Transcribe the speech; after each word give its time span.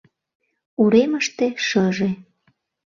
Уремыште 0.81 1.47
шыже. 1.67 2.09